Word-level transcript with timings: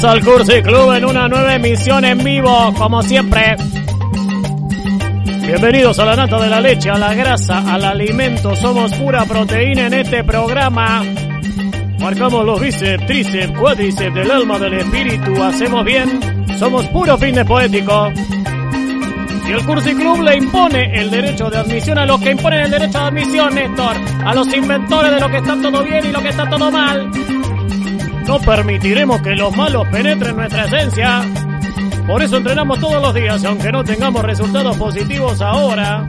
Bienvenidos 0.00 0.26
al 0.26 0.32
Cursi 0.32 0.62
Club 0.62 0.92
en 0.92 1.04
una 1.04 1.28
nueva 1.28 1.54
emisión 1.54 2.04
en 2.06 2.24
vivo, 2.24 2.72
como 2.78 3.02
siempre. 3.02 3.54
Bienvenidos 5.42 5.98
a 5.98 6.06
la 6.06 6.16
nata 6.16 6.40
de 6.40 6.48
la 6.48 6.58
leche, 6.58 6.88
a 6.88 6.96
la 6.96 7.12
grasa, 7.12 7.58
al 7.70 7.84
alimento. 7.84 8.56
Somos 8.56 8.94
pura 8.94 9.26
proteína 9.26 9.88
en 9.88 9.94
este 9.94 10.24
programa. 10.24 11.04
Marcamos 11.98 12.46
los 12.46 12.58
bíceps, 12.58 13.06
tríceps, 13.06 13.58
cuádriceps 13.58 14.14
del 14.14 14.30
alma, 14.30 14.58
del 14.58 14.74
espíritu. 14.74 15.42
Hacemos 15.42 15.84
bien. 15.84 16.18
Somos 16.58 16.86
puro 16.86 17.18
fitness 17.18 17.44
poético. 17.44 18.10
Y 19.46 19.52
el 19.52 19.66
Cursi 19.66 19.94
Club 19.94 20.22
le 20.22 20.36
impone 20.36 20.98
el 20.98 21.10
derecho 21.10 21.50
de 21.50 21.58
admisión 21.58 21.98
a 21.98 22.06
los 22.06 22.18
que 22.22 22.30
imponen 22.30 22.60
el 22.60 22.70
derecho 22.70 22.98
de 22.98 23.04
admisión, 23.04 23.54
Néstor. 23.54 23.96
A 24.24 24.34
los 24.34 24.46
inventores 24.54 25.12
de 25.12 25.20
lo 25.20 25.28
que 25.28 25.36
está 25.36 25.60
todo 25.60 25.84
bien 25.84 26.06
y 26.06 26.12
lo 26.12 26.22
que 26.22 26.28
está 26.30 26.48
todo 26.48 26.70
mal. 26.70 27.10
No 28.30 28.38
permitiremos 28.38 29.20
que 29.22 29.34
los 29.34 29.56
malos 29.56 29.88
penetren 29.88 30.36
nuestra 30.36 30.64
esencia. 30.64 31.20
Por 32.06 32.22
eso 32.22 32.36
entrenamos 32.36 32.78
todos 32.78 33.02
los 33.02 33.12
días 33.12 33.44
aunque 33.44 33.72
no 33.72 33.82
tengamos 33.82 34.22
resultados 34.22 34.76
positivos 34.76 35.40
ahora, 35.40 36.06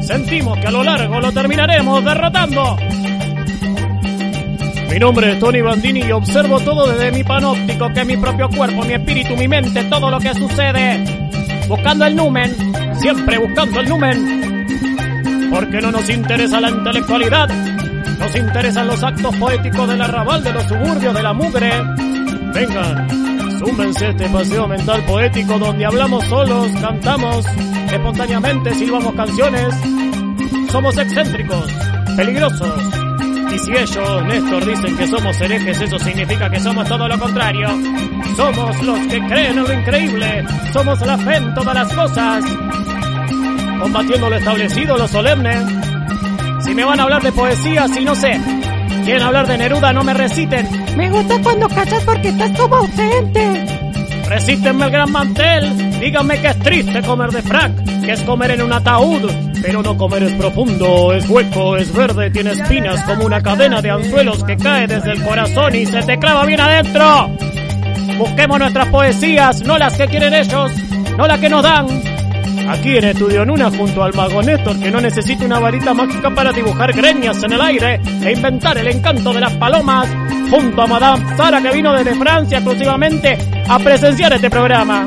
sentimos 0.00 0.56
que 0.60 0.68
a 0.68 0.70
lo 0.70 0.84
largo 0.84 1.18
lo 1.18 1.32
terminaremos 1.32 2.04
derrotando. 2.04 2.76
Mi 4.88 4.98
nombre 5.00 5.32
es 5.32 5.40
Tony 5.40 5.60
Bandini 5.60 6.02
y 6.02 6.12
observo 6.12 6.60
todo 6.60 6.86
desde 6.86 7.10
mi 7.10 7.24
panóptico, 7.24 7.88
que 7.92 8.00
es 8.02 8.06
mi 8.06 8.16
propio 8.16 8.48
cuerpo, 8.50 8.84
mi 8.84 8.92
espíritu, 8.92 9.36
mi 9.36 9.48
mente, 9.48 9.82
todo 9.90 10.12
lo 10.12 10.20
que 10.20 10.32
sucede. 10.34 11.04
Buscando 11.66 12.06
el 12.06 12.14
numen, 12.14 12.54
siempre 13.00 13.38
buscando 13.38 13.80
el 13.80 13.88
numen. 13.88 15.50
Porque 15.50 15.80
no 15.80 15.90
nos 15.90 16.08
interesa 16.08 16.60
la 16.60 16.70
intelectualidad, 16.70 17.48
nos 18.18 18.36
interesan 18.36 18.86
los 18.86 19.02
actos 19.02 19.36
poéticos 19.36 19.88
del 19.88 20.02
arrabal, 20.02 20.42
de 20.42 20.52
los 20.52 20.64
suburbios, 20.64 21.14
de 21.14 21.22
la 21.22 21.32
mugre. 21.32 21.70
Vengan, 22.52 23.58
súmense 23.58 24.06
a 24.06 24.10
este 24.10 24.28
paseo 24.28 24.68
mental 24.68 25.04
poético 25.04 25.58
donde 25.58 25.86
hablamos 25.86 26.24
solos, 26.24 26.68
cantamos, 26.80 27.46
espontáneamente 27.92 28.74
silbamos 28.74 29.14
canciones. 29.14 29.74
Somos 30.70 30.96
excéntricos, 30.98 31.66
peligrosos. 32.16 32.82
Y 33.54 33.58
si 33.58 33.72
ellos, 33.72 34.24
Néstor, 34.26 34.66
dicen 34.66 34.96
que 34.96 35.06
somos 35.06 35.40
herejes, 35.40 35.80
eso 35.80 35.98
significa 35.98 36.50
que 36.50 36.60
somos 36.60 36.86
todo 36.86 37.08
lo 37.08 37.18
contrario. 37.18 37.68
Somos 38.36 38.82
los 38.82 38.98
que 39.06 39.18
creen 39.26 39.58
en 39.58 39.64
lo 39.64 39.72
increíble. 39.72 40.44
Somos 40.72 41.00
la 41.06 41.16
fe 41.18 41.36
en 41.36 41.54
todas 41.54 41.74
las 41.74 41.92
cosas. 41.94 42.44
Combatiendo 43.80 44.28
lo 44.28 44.36
establecido, 44.36 44.98
lo 44.98 45.08
solemne. 45.08 45.77
Si 46.68 46.74
me 46.74 46.84
van 46.84 47.00
a 47.00 47.04
hablar 47.04 47.22
de 47.22 47.32
poesía, 47.32 47.88
si 47.88 48.04
no 48.04 48.14
sé. 48.14 48.38
Quieren 49.02 49.22
hablar 49.22 49.46
de 49.46 49.56
Neruda, 49.56 49.90
no 49.94 50.04
me 50.04 50.12
reciten. 50.12 50.68
Me 50.98 51.08
gusta 51.08 51.40
cuando 51.42 51.66
cachas 51.66 52.04
porque 52.04 52.28
estás 52.28 52.50
como 52.58 52.76
ausente. 52.76 53.66
Recítenme 54.28 54.84
el 54.84 54.90
gran 54.90 55.10
mantel. 55.10 55.98
Díganme 55.98 56.38
que 56.42 56.48
es 56.48 56.58
triste 56.58 57.00
comer 57.00 57.30
de 57.30 57.40
frac, 57.40 57.72
que 58.04 58.12
es 58.12 58.20
comer 58.20 58.50
en 58.50 58.62
un 58.62 58.72
ataúd. 58.74 59.30
Pero 59.62 59.82
no 59.82 59.96
comer 59.96 60.24
es 60.24 60.34
profundo, 60.34 61.14
es 61.14 61.26
hueco, 61.26 61.78
es 61.78 61.90
verde, 61.90 62.30
tiene 62.30 62.50
espinas 62.50 63.02
como 63.04 63.24
una 63.24 63.40
cadena 63.40 63.80
de 63.80 63.90
anzuelos 63.90 64.44
que 64.44 64.58
cae 64.58 64.86
desde 64.86 65.12
el 65.12 65.24
corazón 65.24 65.74
y 65.74 65.86
se 65.86 66.02
te 66.02 66.18
clava 66.18 66.44
bien 66.44 66.60
adentro. 66.60 67.30
Busquemos 68.18 68.58
nuestras 68.58 68.88
poesías, 68.88 69.62
no 69.62 69.78
las 69.78 69.94
que 69.96 70.06
quieren 70.06 70.34
ellos, 70.34 70.70
no 71.16 71.26
las 71.26 71.40
que 71.40 71.48
nos 71.48 71.62
dan. 71.62 72.17
Aquí 72.68 72.96
en 72.98 73.04
Estudio 73.04 73.46
Nuna 73.46 73.70
junto 73.70 74.02
al 74.02 74.12
mago 74.12 74.42
Néstor 74.42 74.78
que 74.78 74.90
no 74.90 75.00
necesita 75.00 75.46
una 75.46 75.58
varita 75.58 75.94
mágica 75.94 76.30
para 76.34 76.52
dibujar 76.52 76.92
greñas 76.92 77.42
en 77.42 77.52
el 77.52 77.60
aire 77.62 78.00
e 78.22 78.32
inventar 78.32 78.76
el 78.76 78.88
encanto 78.88 79.32
de 79.32 79.40
las 79.40 79.54
palomas, 79.54 80.06
junto 80.50 80.82
a 80.82 80.86
Madame 80.86 81.36
Sara 81.36 81.62
que 81.62 81.70
vino 81.70 81.94
desde 81.94 82.14
Francia 82.14 82.58
exclusivamente 82.58 83.38
a 83.66 83.78
presenciar 83.78 84.34
este 84.34 84.50
programa. 84.50 85.06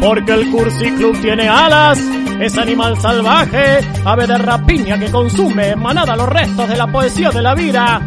Porque 0.00 0.32
el 0.32 0.50
Cursi 0.50 0.90
Club 0.92 1.20
tiene 1.20 1.48
alas, 1.48 2.00
es 2.40 2.58
animal 2.58 3.00
salvaje, 3.00 3.78
ave 4.04 4.26
de 4.26 4.38
rapiña 4.38 4.98
que 4.98 5.10
consume 5.10 5.68
en 5.68 5.80
manada 5.80 6.16
los 6.16 6.28
restos 6.28 6.68
de 6.68 6.76
la 6.76 6.88
poesía 6.88 7.30
de 7.30 7.42
la 7.42 7.54
vida, 7.54 8.02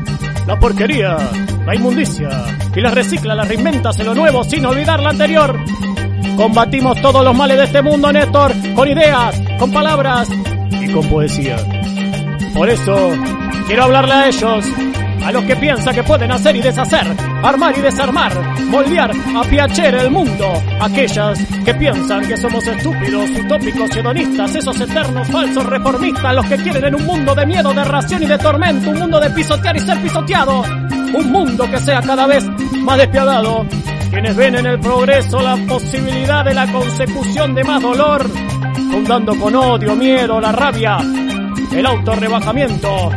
la 0.46 0.60
porquería, 0.60 1.18
la 1.66 1.76
inmundicia, 1.76 2.30
y 2.76 2.82
la 2.82 2.92
recicla, 2.92 3.36
la 3.36 3.46
reinventa, 3.46 3.90
hace 3.90 4.04
lo 4.04 4.14
nuevo 4.14 4.44
sin 4.44 4.66
olvidar 4.66 5.00
lo 5.02 5.10
anterior. 5.10 5.58
Combatimos 6.36 7.00
todos 7.02 7.24
los 7.24 7.36
males 7.36 7.58
de 7.58 7.64
este 7.66 7.82
mundo, 7.82 8.12
Néstor, 8.12 8.52
con 8.76 8.88
ideas, 8.88 9.42
con 9.60 9.72
palabras 9.72 10.30
y 10.72 10.92
con 10.92 11.08
poesía. 11.08 11.58
Por 12.54 12.70
eso, 12.70 13.12
quiero 13.68 13.84
hablarle 13.84 14.14
a 14.14 14.28
ellos, 14.28 14.66
a 15.24 15.32
los 15.32 15.44
que 15.46 15.56
piensan 15.56 15.96
que 15.96 16.04
pueden 16.04 16.32
hacer 16.32 16.56
y 16.56 16.62
deshacer, 16.62 17.08
armar 17.44 17.78
y 17.78 17.82
desarmar, 17.82 18.34
moldear 18.66 19.12
a 19.36 19.44
Piacere 19.44 20.02
el 20.02 20.12
mundo, 20.12 20.52
aquellas 20.82 21.40
que 21.64 21.74
piensan 21.76 22.28
que 22.28 22.36
somos 22.36 22.66
estúpidos, 22.68 23.30
utópicos, 23.30 23.96
hedonistas, 23.96 24.56
esos 24.56 24.80
eternos 24.82 25.28
falsos 25.30 25.66
reformistas, 25.66 26.36
los 26.36 26.46
que 26.48 26.58
quieren 26.58 26.86
en 26.86 26.96
un 26.96 27.06
mundo 27.06 27.34
de 27.36 27.46
miedo, 27.46 27.74
de 27.74 27.84
ración 27.84 28.24
y 28.24 28.26
de 28.26 28.38
tormento, 28.38 28.90
un 28.90 29.00
mundo 29.00 29.20
de 29.20 29.30
pisotear 29.30 29.78
y 29.78 29.80
ser 29.80 30.02
pisoteado, 30.02 30.62
un 30.62 31.32
mundo 31.32 31.70
que 31.70 31.78
sea 31.78 32.02
cada 32.02 32.28
vez 32.28 32.46
más 32.82 32.98
despiadado, 32.98 33.66
quienes 34.14 34.36
ven 34.36 34.56
en 34.56 34.66
el 34.68 34.80
progreso 34.80 35.42
la 35.42 35.58
posibilidad 35.68 36.46
de 36.46 36.54
la 36.54 36.72
consecución 36.72 37.56
de 37.56 37.64
más 37.64 37.82
dolor, 37.82 38.30
fundando 38.92 39.36
con 39.40 39.56
odio, 39.56 39.96
miedo, 39.96 40.40
la 40.40 40.52
rabia, 40.52 40.98
el 41.72 41.86
autorrebajamiento. 41.86 43.10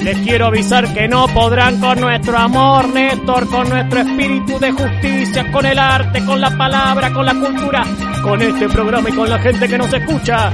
Les 0.00 0.16
quiero 0.20 0.46
avisar 0.46 0.92
que 0.94 1.06
no 1.06 1.28
podrán 1.28 1.78
con 1.78 2.00
nuestro 2.00 2.38
amor, 2.38 2.88
Néstor, 2.88 3.46
con 3.46 3.68
nuestro 3.68 4.00
espíritu 4.00 4.58
de 4.58 4.72
justicia, 4.72 5.52
con 5.52 5.66
el 5.66 5.78
arte, 5.78 6.24
con 6.24 6.40
la 6.40 6.56
palabra, 6.56 7.12
con 7.12 7.26
la 7.26 7.34
cultura, 7.34 7.84
con 8.22 8.40
este 8.40 8.68
programa 8.70 9.10
y 9.10 9.12
con 9.12 9.28
la 9.28 9.38
gente 9.38 9.68
que 9.68 9.76
nos 9.76 9.92
escucha. 9.92 10.50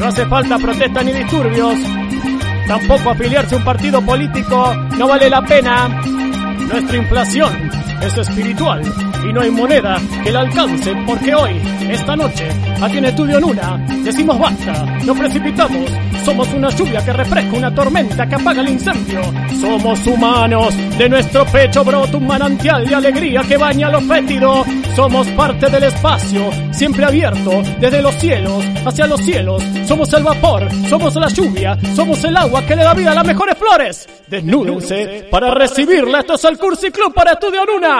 No 0.00 0.06
hace 0.06 0.26
falta 0.26 0.58
protestas 0.58 1.04
ni 1.04 1.12
disturbios. 1.12 1.78
Tampoco 2.66 3.10
afiliarse 3.10 3.54
a 3.54 3.58
un 3.58 3.64
partido 3.64 4.02
político 4.02 4.74
no 4.98 5.06
vale 5.06 5.30
la 5.30 5.40
pena. 5.42 5.88
Nuestra 6.68 6.96
inflación 6.96 7.77
es 8.02 8.16
espiritual 8.16 8.82
y 9.28 9.32
no 9.32 9.40
hay 9.40 9.50
moneda 9.50 10.00
que 10.22 10.30
la 10.30 10.40
alcance 10.40 10.94
porque 11.06 11.34
hoy, 11.34 11.60
esta 11.90 12.16
noche, 12.16 12.48
aquí 12.80 12.98
en 12.98 13.06
Estudio 13.06 13.40
Nuna, 13.40 13.84
decimos 14.04 14.38
basta, 14.38 14.72
nos 15.04 15.18
precipitamos, 15.18 15.90
somos 16.24 16.48
una 16.52 16.70
lluvia 16.70 17.04
que 17.04 17.12
refresca 17.12 17.56
una 17.56 17.74
tormenta 17.74 18.26
que 18.26 18.34
apaga 18.34 18.62
el 18.62 18.70
incendio, 18.70 19.20
somos 19.60 20.06
humanos, 20.06 20.74
de 20.96 21.08
nuestro 21.08 21.44
pecho 21.46 21.84
brota 21.84 22.16
un 22.16 22.26
manantial 22.26 22.86
de 22.86 22.94
alegría 22.94 23.42
que 23.42 23.56
baña 23.56 23.90
lo 23.90 24.00
fétido, 24.02 24.64
somos 24.94 25.26
parte 25.28 25.68
del 25.70 25.84
espacio, 25.84 26.50
siempre 26.70 27.04
abierto, 27.04 27.62
desde 27.80 28.02
los 28.02 28.14
cielos 28.16 28.64
hacia 28.84 29.06
los 29.06 29.20
cielos, 29.20 29.62
somos 29.86 30.12
el 30.12 30.22
vapor, 30.22 30.68
somos 30.88 31.14
la 31.16 31.28
lluvia, 31.28 31.78
somos 31.94 32.22
el 32.24 32.36
agua 32.36 32.64
que 32.64 32.76
le 32.76 32.84
da 32.84 32.94
vida 32.94 33.12
a 33.12 33.14
las 33.14 33.26
mejores 33.26 33.56
flores. 33.58 34.08
Desnúdense 34.28 35.28
para 35.30 35.54
recibirla, 35.54 36.20
esto 36.20 36.34
es 36.34 36.44
el 36.44 36.58
Cursi 36.58 36.90
Club 36.90 37.14
para 37.14 37.32
Estudio 37.32 37.64
Y 37.88 37.90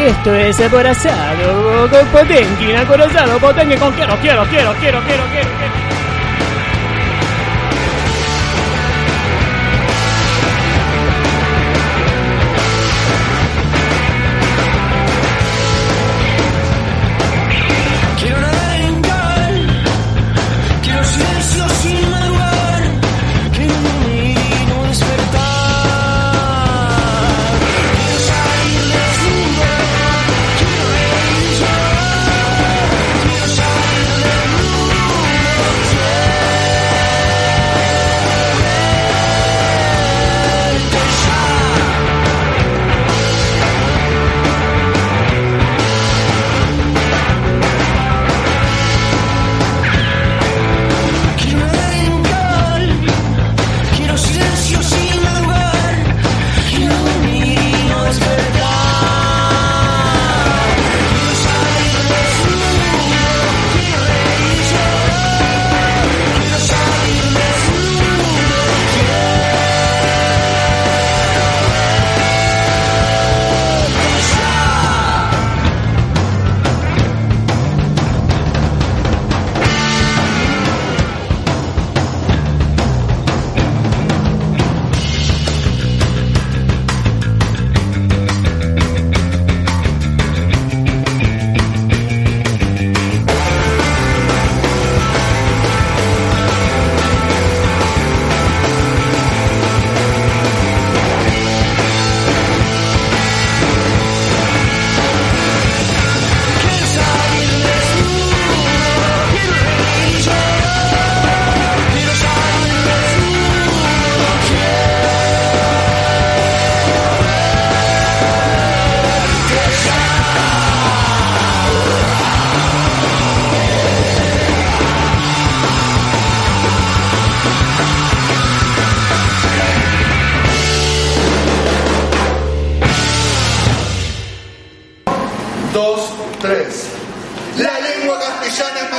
esto 0.00 0.34
es 0.34 0.60
acorazado 0.60 1.88
con 1.88 2.04
Potenkin, 2.08 2.76
acorazado 2.76 3.38
Potenkin 3.38 3.78
con 3.78 3.92
quiero, 3.92 4.16
quiero, 4.16 4.44
quiero, 4.46 4.72
quiero, 4.72 4.98
quiero, 5.04 5.22
quiero. 5.30 5.48
Quiero 5.60 5.85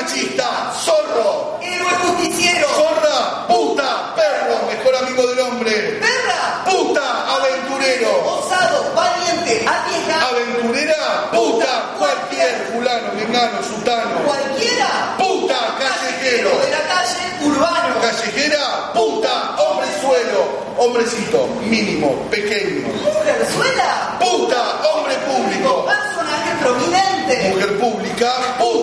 machista, 0.08 0.72
zorro. 0.74 1.60
Héroe 1.62 1.92
justiciero. 1.92 2.68
Zorra, 2.70 3.48
puta, 3.48 4.16
perro, 4.16 4.56
mejor 4.68 4.96
amigo 4.96 5.28
del 5.28 5.40
hombre. 5.40 6.00
Perra. 6.00 6.64
Puta, 6.66 7.36
aventurero. 7.36 8.10
Osado, 8.26 8.94
valiente, 8.96 9.66
arriesgado. 9.68 10.28
Aventurera, 10.36 11.30
puta, 11.32 11.94
cualquier 11.98 12.56
fulano, 12.72 13.12
vengano, 13.16 13.64
sutano. 13.64 14.20
Cualquiera. 14.26 15.16
Puta, 15.18 15.60
callejero. 15.80 16.50
De 16.60 16.72
la 16.72 16.82
calle, 16.88 17.46
urbano. 17.46 18.02
Callejera, 18.02 18.94
puta, 18.94 19.56
hombre 19.58 19.88
suelo. 20.02 20.68
Hombrecito, 20.78 21.48
mínimo, 21.64 22.14
pequeño. 22.30 22.88
Mujerzuela. 23.04 24.18
Puta, 24.20 24.62
hombre 24.94 25.16
público. 25.16 25.86
Personaje 25.86 26.52
prominente. 26.62 27.50
Mujer 27.50 27.80
pública, 27.80 28.32
puta, 28.60 28.77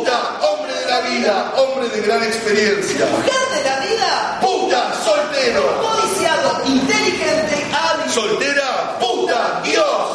vida, 1.25 1.53
hombre 1.56 1.88
de 1.88 2.00
gran 2.03 2.23
experiencia. 2.23 3.06
Mujer 3.06 3.43
de 3.55 3.65
la 3.65 3.81
vida. 3.81 4.38
Puta, 4.41 4.93
soltero. 5.03 5.81
Codiciado, 5.81 6.61
inteligente, 6.67 7.67
hábil. 7.73 8.11
Soltera, 8.11 8.99
puta, 9.00 9.61
Dios, 9.65 10.09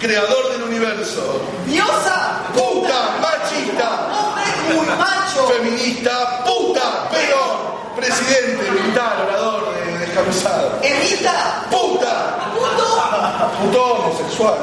creador 0.00 0.52
del 0.52 0.62
universo. 0.64 1.40
Diosa. 1.66 2.42
Puta, 2.52 3.16
machista. 3.20 4.08
Hombre 4.12 4.44
muy 4.74 4.86
macho. 4.96 5.46
Feminista, 5.48 6.44
puta, 6.44 7.08
peor. 7.10 7.70
Presidente, 7.96 8.70
militar, 8.70 9.26
orador, 9.28 9.74
de, 9.74 9.98
descamisado. 9.98 10.78
Evita. 10.82 11.64
Puta, 11.70 12.36
Puto. 12.54 13.62
puto 13.62 13.84
homosexual. 13.84 14.54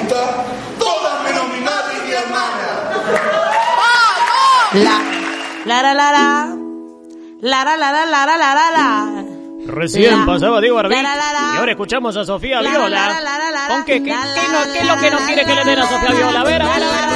Puta, 0.00 0.44
todas 0.78 1.22
menos 1.24 1.48
mi 1.48 1.60
madre 1.60 1.94
y 2.02 2.06
mi 2.08 2.12
hermana. 2.14 2.66
La, 4.72 5.15
la 5.66 5.82
la 5.82 5.94
la 5.94 6.12
la. 6.12 6.56
La 7.40 7.64
la 7.64 7.76
la 7.76 7.90
la 7.90 8.06
la 8.06 8.24
la 8.24 8.36
la 8.36 8.70
la. 8.70 9.24
Recién 9.66 10.20
la, 10.20 10.24
pasaba 10.24 10.60
Diego 10.60 10.78
Arbit 10.78 10.96
y 10.96 11.56
ahora 11.58 11.72
escuchamos 11.72 12.16
a 12.16 12.24
Sofía 12.24 12.60
Viola. 12.60 13.18
¿Con 13.68 13.84
qué? 13.84 14.00
¿Qué, 14.00 14.12
es 14.12 14.86
lo 14.86 14.96
que 15.00 15.10
no 15.10 15.18
quiere 15.26 15.44
que 15.44 15.54
le 15.56 15.64
den 15.64 15.78
a 15.80 15.88
Sofía 15.88 16.10
Viola? 16.12 16.40
A 16.40 16.44
ver, 16.44 16.62
a 16.62 16.66
ver, 16.68 16.82
a 16.84 16.88
ver. 16.88 17.06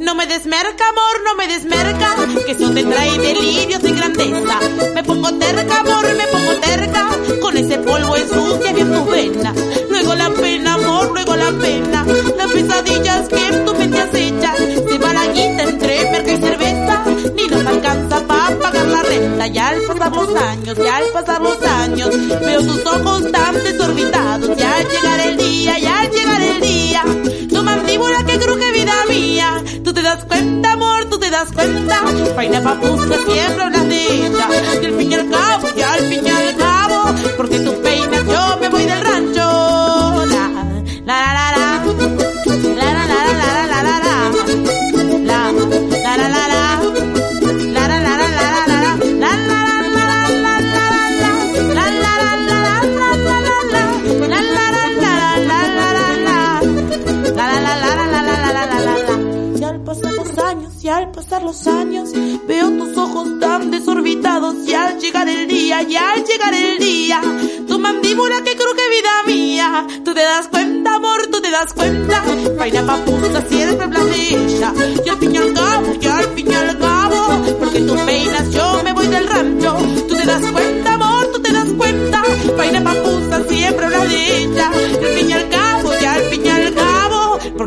No 0.00 0.16
me 0.16 0.26
desmerca, 0.26 0.88
amor, 0.88 1.22
no 1.24 1.34
me 1.36 1.46
desmerca, 1.46 2.16
que 2.44 2.52
eso 2.52 2.70
te 2.72 2.82
trae 2.82 3.18
delirios 3.18 3.84
y 3.84 3.92
grandeza. 3.92 4.58
Me 4.94 5.04
pongo 5.04 5.32
terca, 5.38 5.78
amor, 5.80 6.04
me 6.16 6.26
pongo 6.26 6.56
terca, 6.60 7.08
con 7.50 7.64
ese 7.64 7.78
polvo 7.78 8.16
ensucia 8.16 8.72
bien 8.72 8.92
tu 8.92 9.04
vena. 9.06 9.52
Luego 9.88 10.14
la 10.14 10.30
pena, 10.30 10.74
amor, 10.74 11.10
luego 11.12 11.34
la 11.34 11.50
pena, 11.50 12.06
las 12.36 12.52
pesadillas 12.52 13.28
que 13.28 13.46
en 13.48 13.64
tu 13.64 13.74
mente 13.74 13.98
acechan. 13.98 14.56
Se 14.88 14.98
va 14.98 15.12
la 15.12 15.26
guita 15.26 15.62
entre 15.64 16.10
merca 16.12 16.32
y 16.32 16.36
cerveza, 16.36 17.04
ni 17.34 17.46
nos 17.48 17.66
alcanza 17.66 18.26
para 18.26 18.56
pagar 18.56 18.86
la 18.86 19.02
renta. 19.02 19.46
Y 19.48 19.58
al 19.58 19.80
pasar 19.82 20.12
los 20.12 20.36
años, 20.36 20.78
y 20.78 20.86
al 20.86 21.04
pasar 21.12 21.42
los 21.42 21.62
años, 21.62 22.10
veo 22.28 22.62
tus 22.62 22.86
ojos 22.86 23.32
tan 23.32 23.54
desorbitados. 23.64 24.50
Y 24.56 24.62
al 24.62 24.88
llegar 24.88 25.20
el 25.20 25.36
día, 25.36 25.78
y 25.78 25.86
al 25.86 26.10
llegar 26.10 26.42
el 26.42 26.60
día, 26.60 27.04
tu 27.48 27.62
mandíbula 27.64 28.24
que 28.26 28.38
cruje 28.38 28.72
vida 28.72 28.94
mía. 29.08 29.64
Tú 29.82 29.92
te 29.92 30.02
das 30.02 30.24
cuenta, 30.24 30.72
amor, 30.72 31.06
tú 31.10 31.18
te 31.18 31.30
das 31.30 31.50
cuenta. 31.50 32.00
Faina 32.36 32.62
papusa 32.62 33.16
siempre 33.26 33.62
hablas 33.64 33.88
de 33.88 34.26
ella. 34.26 34.48
Y 34.82 34.86
al 34.86 34.94
fin 34.94 35.10
y 35.10 35.14
al 35.14 35.30
cabo, 35.30 35.68
y 35.76 35.80
al 35.80 36.00
fin 36.00 36.20
y 36.24 36.28
al 36.30 36.56
cabo, 36.56 36.59
porque 37.36 37.60
tú 37.60 37.69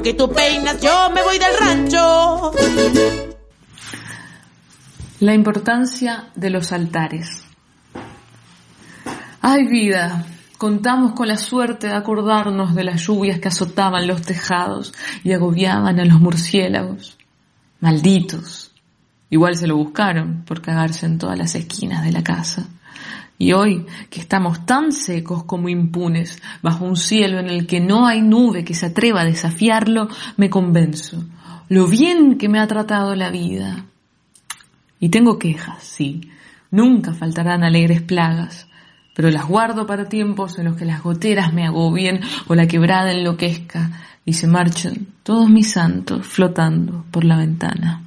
porque 0.03 0.15
tú 0.15 0.29
peinas, 0.29 0.81
yo 0.81 1.09
me 1.11 1.23
voy 1.23 1.39
del 1.39 1.57
rancho. 1.57 2.51
La 5.21 5.33
importancia 5.33 6.25
de 6.35 6.49
los 6.49 6.73
altares. 6.73 7.45
Ay 9.39 9.65
vida, 9.65 10.25
contamos 10.57 11.13
con 11.13 11.29
la 11.29 11.37
suerte 11.37 11.87
de 11.87 11.93
acordarnos 11.93 12.75
de 12.75 12.83
las 12.83 12.99
lluvias 12.99 13.39
que 13.39 13.47
azotaban 13.47 14.05
los 14.05 14.23
tejados 14.23 14.93
y 15.23 15.31
agobiaban 15.31 15.97
a 16.01 16.03
los 16.03 16.19
murciélagos. 16.19 17.17
Malditos. 17.79 18.73
Igual 19.29 19.55
se 19.55 19.67
lo 19.67 19.77
buscaron 19.77 20.43
por 20.43 20.61
cagarse 20.61 21.05
en 21.05 21.17
todas 21.17 21.37
las 21.37 21.55
esquinas 21.55 22.03
de 22.03 22.11
la 22.11 22.23
casa. 22.25 22.67
Y 23.43 23.51
hoy, 23.51 23.85
que 24.09 24.21
estamos 24.21 24.65
tan 24.65 24.93
secos 24.93 25.43
como 25.43 25.67
impunes, 25.67 26.41
bajo 26.61 26.85
un 26.85 26.95
cielo 26.95 27.39
en 27.39 27.49
el 27.49 27.67
que 27.67 27.81
no 27.81 28.07
hay 28.07 28.21
nube 28.21 28.63
que 28.63 28.73
se 28.73 28.85
atreva 28.85 29.19
a 29.19 29.25
desafiarlo, 29.25 30.07
me 30.37 30.49
convenzo. 30.49 31.25
Lo 31.67 31.87
bien 31.87 32.37
que 32.37 32.47
me 32.47 32.61
ha 32.61 32.67
tratado 32.67 33.15
la 33.15 33.31
vida. 33.31 33.83
Y 34.97 35.09
tengo 35.09 35.39
quejas, 35.39 35.83
sí. 35.83 36.21
Nunca 36.71 37.11
faltarán 37.11 37.65
alegres 37.65 38.01
plagas, 38.01 38.67
pero 39.13 39.29
las 39.29 39.45
guardo 39.45 39.85
para 39.85 40.07
tiempos 40.07 40.57
en 40.57 40.63
los 40.63 40.77
que 40.77 40.85
las 40.85 41.03
goteras 41.03 41.53
me 41.53 41.65
agobien 41.65 42.21
o 42.47 42.55
la 42.55 42.65
quebrada 42.65 43.11
enloquezca 43.11 43.91
y 44.23 44.31
se 44.31 44.47
marchen 44.47 45.07
todos 45.21 45.49
mis 45.49 45.69
santos 45.69 46.25
flotando 46.25 47.03
por 47.11 47.25
la 47.25 47.35
ventana. 47.35 48.03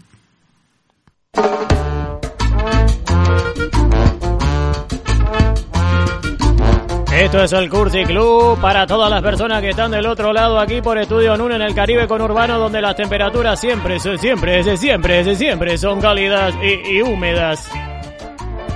Esto 7.16 7.42
es 7.42 7.52
el 7.54 7.70
Cursi 7.70 8.04
Club 8.04 8.60
para 8.60 8.86
todas 8.86 9.10
las 9.10 9.22
personas 9.22 9.62
que 9.62 9.70
están 9.70 9.90
del 9.90 10.04
otro 10.04 10.34
lado 10.34 10.60
aquí 10.60 10.82
por 10.82 10.98
Estudio 10.98 11.34
Nun 11.34 11.50
en 11.50 11.62
el 11.62 11.74
Caribe 11.74 12.06
con 12.06 12.20
Urbano 12.20 12.58
donde 12.58 12.82
las 12.82 12.94
temperaturas 12.94 13.58
siempre, 13.58 13.98
siempre, 13.98 14.76
siempre, 14.76 15.34
siempre 15.34 15.78
son 15.78 15.98
cálidas 15.98 16.54
y, 16.62 16.98
y 16.98 17.00
húmedas. 17.00 17.70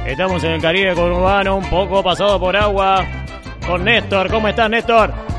Estamos 0.07 0.43
en 0.43 0.53
el 0.53 0.63
Caribe 0.63 0.95
con 0.95 1.13
Urbano, 1.13 1.57
un 1.57 1.69
poco 1.69 2.03
pasado 2.03 2.41
por 2.41 2.57
agua, 2.57 3.05
con 3.67 3.85
Néstor. 3.85 4.31
¿Cómo 4.31 4.49
estás, 4.49 4.71
Néstor? 4.71 5.30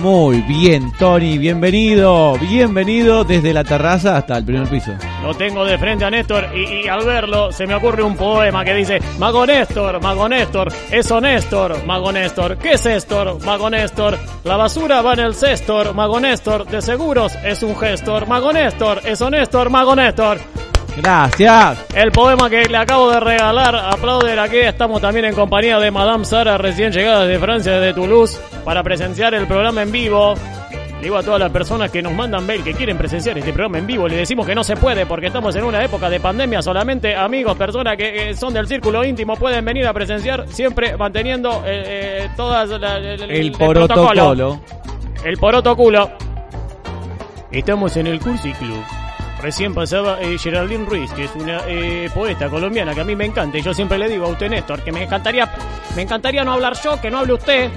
Muy 0.00 0.40
bien, 0.42 0.90
Tony, 0.98 1.38
bienvenido, 1.38 2.36
bienvenido 2.38 3.24
desde 3.24 3.52
la 3.52 3.62
terraza 3.62 4.16
hasta 4.16 4.38
el 4.38 4.44
primer 4.44 4.66
piso. 4.68 4.92
Lo 5.22 5.34
tengo 5.34 5.64
de 5.64 5.78
frente 5.78 6.04
a 6.04 6.10
Néstor 6.10 6.48
y, 6.56 6.88
al 6.88 7.04
verlo 7.04 7.52
se 7.52 7.66
me 7.66 7.74
ocurre 7.74 8.02
un 8.02 8.16
poema 8.16 8.64
que 8.64 8.74
dice 8.74 8.98
Mago 9.18 9.46
Néstor, 9.46 10.00
Mago 10.02 10.28
Néstor, 10.28 10.72
eso 10.90 11.20
Néstor, 11.20 11.84
Mago 11.84 12.10
Néstor, 12.10 12.56
¿qué 12.56 12.72
es 12.72 12.84
Néstor, 12.84 13.44
Mago 13.44 13.70
Néstor? 13.70 14.18
La 14.44 14.56
basura 14.56 15.02
va 15.02 15.12
en 15.12 15.20
el 15.20 15.34
cestor, 15.34 15.94
Mago 15.94 16.18
Néstor, 16.18 16.66
de 16.66 16.80
seguros 16.80 17.36
es 17.44 17.62
un 17.62 17.76
gestor, 17.76 18.26
Mago 18.26 18.52
Néstor, 18.52 19.02
eso 19.04 19.30
Néstor, 19.30 19.70
Mago 19.70 19.94
Néstor. 19.94 20.38
Gracias. 20.96 21.86
El 21.94 22.12
poema 22.12 22.50
que 22.50 22.64
le 22.68 22.76
acabo 22.76 23.10
de 23.10 23.18
regalar, 23.20 23.74
aplauden 23.76 24.38
aquí, 24.38 24.58
estamos 24.58 25.00
también 25.00 25.24
en 25.24 25.34
compañía 25.34 25.78
de 25.78 25.90
Madame 25.90 26.24
Sara, 26.24 26.58
recién 26.58 26.92
llegada 26.92 27.24
de 27.26 27.38
Francia, 27.38 27.80
de 27.80 27.94
Toulouse, 27.94 28.38
para 28.64 28.82
presenciar 28.82 29.32
el 29.34 29.46
programa 29.46 29.82
en 29.82 29.90
vivo. 29.90 30.34
Le 30.98 31.06
digo 31.06 31.16
a 31.16 31.22
todas 31.22 31.40
las 31.40 31.50
personas 31.50 31.90
que 31.90 32.00
nos 32.02 32.12
mandan 32.12 32.46
mail 32.46 32.62
que 32.62 32.74
quieren 32.74 32.96
presenciar 32.96 33.36
este 33.36 33.52
programa 33.52 33.78
en 33.78 33.86
vivo, 33.88 34.06
le 34.06 34.14
decimos 34.16 34.46
que 34.46 34.54
no 34.54 34.62
se 34.62 34.76
puede 34.76 35.04
porque 35.06 35.26
estamos 35.26 35.56
en 35.56 35.64
una 35.64 35.82
época 35.82 36.08
de 36.08 36.20
pandemia, 36.20 36.62
solamente 36.62 37.16
amigos, 37.16 37.56
personas 37.56 37.96
que 37.96 38.34
son 38.36 38.52
del 38.54 38.68
círculo 38.68 39.04
íntimo 39.04 39.34
pueden 39.34 39.64
venir 39.64 39.84
a 39.88 39.92
presenciar, 39.92 40.46
siempre 40.48 40.96
manteniendo 40.96 41.62
eh, 41.66 42.22
eh, 42.26 42.28
todas 42.36 42.68
la- 42.68 42.98
el, 42.98 43.04
el- 43.04 43.22
El 43.22 43.30
el 43.46 43.52
protocolo. 43.52 44.06
protocolo. 44.10 44.60
El 45.24 45.36
poroto 45.38 45.74
culo. 45.76 46.10
Estamos 47.50 47.96
en 47.96 48.06
el 48.06 48.20
Cursi 48.20 48.52
Club. 48.52 48.84
Recién 49.42 49.74
pasaba 49.74 50.20
eh, 50.20 50.38
Geraldine 50.38 50.86
Ruiz, 50.86 51.10
que 51.12 51.24
es 51.24 51.34
una 51.34 51.62
eh, 51.66 52.08
poeta 52.14 52.48
colombiana 52.48 52.94
que 52.94 53.00
a 53.00 53.04
mí 53.04 53.16
me 53.16 53.24
encanta. 53.24 53.58
Y 53.58 53.62
yo 53.62 53.74
siempre 53.74 53.98
le 53.98 54.08
digo 54.08 54.26
a 54.26 54.28
usted, 54.28 54.48
Néstor, 54.48 54.82
que 54.82 54.92
me 54.92 55.02
encantaría, 55.02 55.52
me 55.96 56.02
encantaría 56.02 56.44
no 56.44 56.52
hablar 56.52 56.74
yo, 56.80 57.00
que 57.00 57.10
no 57.10 57.18
hable 57.18 57.34
usted. 57.34 57.70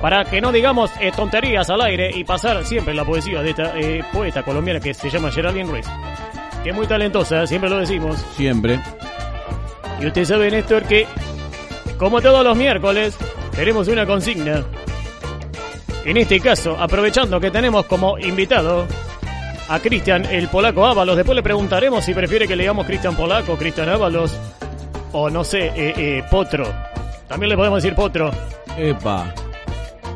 para 0.00 0.24
que 0.24 0.40
no 0.40 0.52
digamos 0.52 0.92
eh, 1.00 1.10
tonterías 1.14 1.68
al 1.68 1.80
aire 1.80 2.10
y 2.14 2.22
pasar 2.22 2.64
siempre 2.64 2.94
la 2.94 3.04
poesía 3.04 3.42
de 3.42 3.50
esta 3.50 3.72
poeta 4.12 4.42
colombiana 4.44 4.78
que 4.78 4.94
se 4.94 5.10
llama 5.10 5.32
Geraldine 5.32 5.68
Ruiz. 5.68 5.86
Que 6.62 6.70
es 6.70 6.76
muy 6.76 6.86
talentosa, 6.86 7.44
siempre 7.46 7.68
lo 7.68 7.78
decimos. 7.78 8.24
Siempre. 8.36 8.78
Y 10.00 10.06
usted 10.06 10.24
sabe, 10.24 10.50
Néstor, 10.50 10.84
que 10.84 11.08
como 11.98 12.20
todos 12.20 12.44
los 12.44 12.56
miércoles, 12.56 13.16
tenemos 13.56 13.88
una 13.88 14.06
consigna. 14.06 14.62
En 16.04 16.16
este 16.18 16.38
caso, 16.38 16.76
aprovechando 16.78 17.40
que 17.40 17.50
tenemos 17.50 17.86
como 17.86 18.18
invitado 18.18 18.86
a 19.68 19.80
Cristian 19.80 20.24
el 20.26 20.48
Polaco 20.48 20.84
Ábalos, 20.84 21.16
después 21.16 21.36
le 21.36 21.42
preguntaremos 21.42 22.04
si 22.04 22.14
prefiere 22.14 22.46
que 22.46 22.56
le 22.56 22.64
digamos 22.64 22.86
Cristian 22.86 23.16
Polaco, 23.16 23.56
Cristian 23.56 23.88
Ábalos 23.88 24.38
o 25.12 25.30
no 25.30 25.44
sé, 25.44 25.66
eh, 25.66 25.94
eh, 25.96 26.24
Potro. 26.30 26.66
También 27.28 27.50
le 27.50 27.56
podemos 27.56 27.82
decir 27.82 27.94
Potro. 27.94 28.30
Epa. 28.76 29.32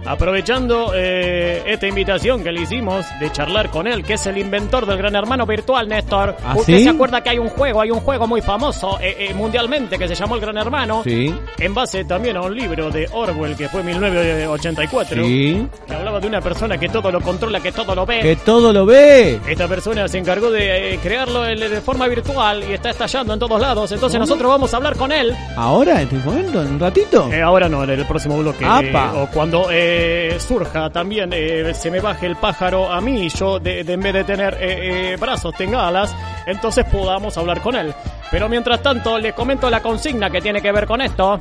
Aprovechando 0.09 0.93
eh, 0.95 1.63
esta 1.67 1.87
invitación 1.87 2.43
que 2.43 2.51
le 2.51 2.63
hicimos 2.63 3.05
de 3.21 3.31
charlar 3.31 3.69
con 3.69 3.87
él, 3.87 4.03
que 4.03 4.15
es 4.15 4.27
el 4.27 4.39
inventor 4.39 4.87
del 4.87 4.97
Gran 4.97 5.15
Hermano 5.15 5.45
Virtual, 5.45 5.87
Néstor. 5.87 6.35
¿Ah, 6.43 6.55
Usted 6.57 6.79
sí? 6.79 6.85
se 6.85 6.89
acuerda 6.89 7.23
que 7.23 7.29
hay 7.29 7.39
un 7.39 7.51
juego, 7.51 7.83
hay 7.83 7.91
un 7.91 8.01
juego 8.01 8.27
muy 8.27 8.41
famoso 8.41 8.99
eh, 9.03 9.17
eh, 9.19 9.35
mundialmente 9.35 9.99
que 9.99 10.09
se 10.09 10.15
llamó 10.15 10.37
el 10.37 10.41
Gran 10.41 10.57
Hermano. 10.57 11.03
Sí. 11.05 11.35
En 11.59 11.75
base 11.75 12.07
también 12.07 12.39
a 12.39 12.41
un 12.41 12.57
libro 12.57 12.91
de 12.91 13.07
Orwell 13.13 13.55
que 13.55 13.69
fue 13.69 13.83
1984. 13.83 15.25
Sí. 15.25 15.67
Que 15.87 15.95
hablaba 15.95 16.21
de 16.21 16.27
una 16.27 16.41
persona 16.41 16.79
que 16.79 16.89
todo 16.89 17.13
lo 17.13 17.21
controla, 17.21 17.61
que 17.61 17.73
todo 17.73 17.95
lo 17.95 18.07
ve. 18.07 18.21
Que 18.21 18.37
todo 18.37 18.73
lo 18.73 18.87
ve. 18.87 19.39
Esta 19.47 19.69
persona 19.69 20.09
se 20.09 20.17
encargó 20.17 20.51
de 20.51 20.99
crearlo 21.03 21.43
de 21.43 21.81
forma 21.83 22.09
virtual 22.09 22.65
y 22.69 22.73
está 22.73 22.91
estallando 22.91 23.35
en 23.35 23.41
todos 23.41 23.61
lados. 23.61 23.93
Entonces 23.93 24.19
nosotros 24.19 24.51
vamos 24.51 24.73
a 24.73 24.79
hablar 24.79 24.97
con 24.97 25.13
él. 25.13 25.37
¿Ahora? 25.55 26.01
¿En 26.01 26.09
este 26.09 26.17
momento? 26.17 26.63
¿En 26.63 26.69
un 26.73 26.81
ratito? 26.81 27.31
Eh, 27.31 27.43
ahora 27.43 27.69
no, 27.69 27.85
en 27.85 27.91
el 27.91 28.07
próximo 28.07 28.39
bloque. 28.39 28.65
O 28.67 29.27
cuando 29.33 29.69
eh, 29.71 29.98
surja 30.39 30.91
también, 30.91 31.31
eh, 31.33 31.73
se 31.75 31.91
me 31.91 32.01
baje 32.01 32.27
el 32.27 32.37
pájaro 32.37 32.91
a 32.93 33.01
mí 33.01 33.25
y 33.27 33.29
yo, 33.29 33.59
de, 33.59 33.85
de- 33.85 33.93
en 33.95 34.01
vez 34.01 34.13
de 34.15 34.25
tener 34.25 34.55
eh, 34.55 35.13
eh, 35.13 35.17
brazos, 35.19 35.55
tenga 35.57 35.87
alas, 35.89 36.15
entonces 36.47 36.85
podamos 36.87 37.37
hablar 37.39 37.61
con 37.61 37.75
él. 37.77 37.93
Pero 38.31 38.49
mientras 38.49 38.83
tanto, 38.83 39.19
les 39.19 39.33
comento 39.35 39.71
la 39.71 39.81
consigna 39.81 40.29
que 40.31 40.41
tiene 40.41 40.61
que 40.61 40.71
ver 40.73 40.87
con 40.87 41.01
esto. 41.01 41.39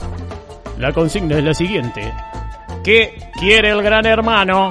La 0.77 0.91
consigna 0.93 1.37
es 1.37 1.43
la 1.43 1.53
siguiente. 1.53 2.13
¿Qué 2.83 3.19
quiere 3.39 3.71
el 3.71 3.81
gran 3.81 4.05
hermano? 4.05 4.69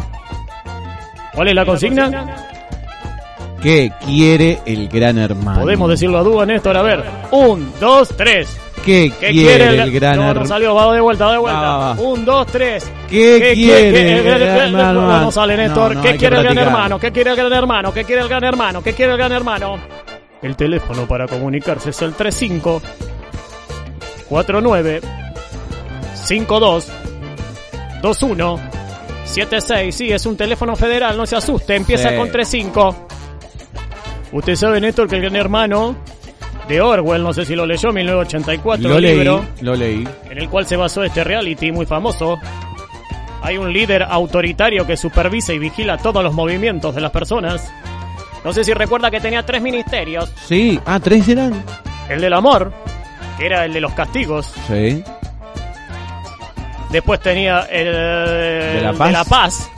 ¿Cuál 1.34 1.48
es 1.48 1.54
la 1.54 1.66
consigna? 1.66 2.36
¿Qué 3.60 3.90
quiere 4.04 4.60
el 4.64 4.88
gran 4.88 5.18
hermano? 5.18 5.60
Podemos 5.62 5.90
decirlo 5.90 6.18
a 6.18 6.22
dúo, 6.22 6.46
Néstor. 6.46 6.76
A 6.76 6.82
ver, 6.82 7.04
un, 7.32 7.72
dos, 7.80 8.08
tres. 8.16 8.56
¿Qué, 8.86 9.12
¿Qué 9.18 9.30
quiere, 9.32 9.82
el 9.82 9.90
gran 9.90 10.16
No, 10.16 10.32
no 10.32 10.46
salió, 10.46 10.74
va 10.74 10.94
de 10.94 11.00
vuelta, 11.00 11.26
va 11.26 11.32
de 11.32 11.38
vuelta. 11.38 11.60
Va, 11.60 11.76
va, 11.76 11.94
va. 11.94 12.00
Un, 12.00 12.24
dos, 12.24 12.46
tres. 12.46 12.90
¿Qué 13.10 13.52
quiere 13.54 14.12
el 14.18 14.22
gran 14.24 14.40
el 14.42 14.46
gran 14.46 14.60
hermano? 14.74 15.20
No 15.20 15.30
sale, 15.32 15.56
Néstor. 15.56 15.96
No, 15.96 16.02
¿Qué 16.02 16.16
quiere 16.16 16.36
el 16.36 16.42
gran 16.44 16.58
hermano? 16.58 16.98
¿Qué 17.00 17.10
quiere 17.12 17.30
el 17.30 17.36
gran 17.36 17.54
hermano? 17.54 17.92
¿Qué 17.92 18.04
quiere 18.04 18.22
el 18.22 18.28
gran 18.28 18.44
hermano? 18.44 18.82
¿Qué 18.82 18.92
quiere 18.92 19.12
el 19.12 19.18
gran 19.18 19.32
hermano? 19.32 19.78
El 20.40 20.54
teléfono 20.54 21.06
para 21.08 21.26
comunicarse 21.26 21.90
es 21.90 22.00
el 22.02 22.14
35 22.14 22.80
49 24.28 25.00
52 26.14 26.88
21 28.02 28.60
76. 29.24 29.94
Sí, 29.94 30.12
es 30.12 30.24
un 30.26 30.36
teléfono 30.36 30.76
federal, 30.76 31.16
no 31.16 31.26
se 31.26 31.34
asuste. 31.36 31.74
Empieza 31.74 32.10
Sí. 32.10 32.16
con 32.16 32.30
35. 32.30 33.06
Usted 34.32 34.54
sabe, 34.54 34.80
Néstor, 34.80 35.08
que 35.08 35.16
el 35.16 35.22
gran 35.22 35.36
hermano 35.36 35.96
de 36.68 36.80
Orwell, 36.80 37.22
no 37.22 37.32
sé 37.32 37.44
si 37.44 37.54
lo 37.54 37.64
leyó, 37.66 37.92
1984, 37.92 38.88
Lo 38.88 38.98
leí, 39.00 39.14
libro 39.16 39.44
lo 39.60 39.74
leí. 39.76 40.06
en 40.30 40.38
el 40.38 40.48
cual 40.48 40.66
se 40.66 40.76
basó 40.76 41.02
este 41.04 41.22
reality 41.24 41.70
muy 41.72 41.86
famoso. 41.86 42.38
Hay 43.42 43.56
un 43.58 43.72
líder 43.72 44.02
autoritario 44.02 44.86
que 44.86 44.96
supervisa 44.96 45.52
y 45.52 45.58
vigila 45.60 45.98
todos 45.98 46.24
los 46.24 46.32
movimientos 46.34 46.94
de 46.94 47.00
las 47.00 47.12
personas. 47.12 47.72
No 48.44 48.52
sé 48.52 48.64
si 48.64 48.72
recuerda 48.74 49.10
que 49.10 49.20
tenía 49.20 49.44
tres 49.44 49.62
ministerios. 49.62 50.32
Sí. 50.46 50.80
Ah, 50.86 50.98
¿tres 51.00 51.28
eran? 51.28 51.62
El 52.08 52.20
del 52.20 52.32
amor, 52.32 52.72
que 53.38 53.46
era 53.46 53.64
el 53.64 53.72
de 53.72 53.80
los 53.80 53.92
castigos. 53.92 54.52
Sí. 54.66 55.02
Después 56.90 57.20
tenía 57.20 57.62
el 57.70 57.92
¿De 57.92 58.80
la 58.82 58.92
paz? 58.92 59.06
de 59.06 59.12
la 59.12 59.24
paz, 59.24 59.70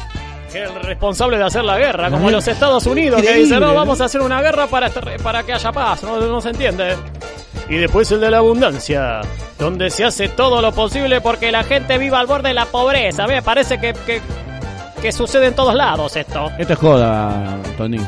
que 0.52 0.62
el 0.64 0.74
responsable 0.82 1.38
de 1.38 1.44
hacer 1.44 1.64
la 1.64 1.78
guerra, 1.78 2.10
como 2.10 2.30
los 2.30 2.46
Estados 2.48 2.86
Unidos, 2.86 3.20
que 3.22 3.34
dicen, 3.34 3.60
no, 3.60 3.74
vamos 3.74 4.00
a 4.00 4.04
hacer 4.06 4.20
una 4.20 4.40
guerra 4.42 4.66
para, 4.66 4.88
estar- 4.88 5.20
para 5.22 5.42
que 5.42 5.52
haya 5.52 5.72
paz, 5.72 6.02
no, 6.02 6.18
no 6.20 6.40
se 6.40 6.50
entiende. 6.50 6.96
Y 7.68 7.76
después 7.76 8.10
el 8.12 8.20
de 8.20 8.30
la 8.30 8.38
abundancia, 8.38 9.20
donde 9.58 9.90
se 9.90 10.04
hace 10.04 10.28
todo 10.30 10.62
lo 10.62 10.72
posible 10.72 11.20
porque 11.20 11.52
la 11.52 11.64
gente 11.64 11.98
viva 11.98 12.18
al 12.18 12.26
borde 12.26 12.48
de 12.48 12.54
la 12.54 12.64
pobreza. 12.66 13.26
Me 13.26 13.42
parece 13.42 13.78
que, 13.78 13.92
que, 14.06 14.22
que 15.02 15.12
sucede 15.12 15.48
en 15.48 15.54
todos 15.54 15.74
lados 15.74 16.16
esto. 16.16 16.50
Esto 16.58 16.72
es 16.72 16.78
joda, 16.78 17.58
Tony. 17.76 17.98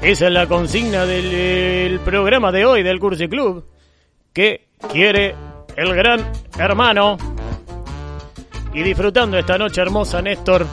Esa 0.00 0.26
es 0.26 0.32
la 0.32 0.46
consigna 0.46 1.04
del 1.04 1.34
el 1.34 2.00
programa 2.00 2.50
de 2.50 2.64
hoy 2.64 2.82
del 2.82 2.98
Cursi 2.98 3.28
Club. 3.28 3.66
¿Qué 4.32 4.68
quiere 4.92 5.34
el 5.76 5.94
gran 5.94 6.30
hermano? 6.58 7.18
Y 8.72 8.82
disfrutando 8.82 9.38
esta 9.38 9.56
noche 9.58 9.80
hermosa, 9.80 10.20
Néstor, 10.22 10.66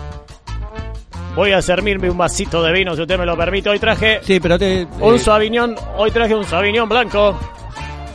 voy 1.35 1.51
a 1.51 1.61
servirme 1.61 2.09
un 2.09 2.17
vasito 2.17 2.61
de 2.63 2.71
vino, 2.71 2.95
si 2.95 3.01
usted 3.01 3.17
me 3.17 3.25
lo 3.25 3.35
permite. 3.37 3.69
Hoy 3.69 3.79
traje 3.79 4.19
Sí, 4.23 4.39
pero 4.39 4.57
te... 4.59 4.87
un 4.99 5.15
eh, 5.15 5.19
Sauvignon, 5.19 5.75
hoy 5.97 6.11
traje 6.11 6.35
un 6.35 6.43
Sauvignon 6.45 6.87
blanco. 6.87 7.37